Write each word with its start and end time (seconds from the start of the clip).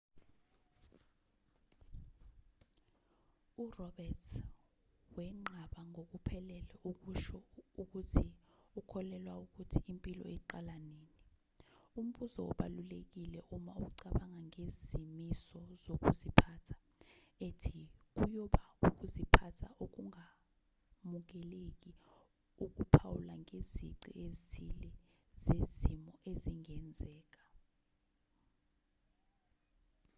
uroberts 3.65 4.27
wenqaba 5.15 5.79
ngokuphelele 5.91 6.75
ukusho 6.89 7.39
ukuthi 7.81 8.25
ukholelwa 8.79 9.33
ukuthi 9.43 9.79
impilo 9.91 10.25
iqala 10.37 10.73
nini 10.87 11.13
umbuzo 11.99 12.39
obalulekile 12.51 13.39
uma 13.55 13.73
ucabanga 13.85 14.39
ngezimiso 14.47 15.59
zokuziphatha 15.81 16.75
ethi 17.47 17.81
kuyoba 18.15 18.61
ukuziphatha 18.87 19.67
okungamukeleki 19.83 21.91
ukuphawula 22.65 23.33
ngezici 23.43 24.09
ezithile 24.25 24.89
zezimo 25.43 26.11
ezingenzeka 26.31 27.41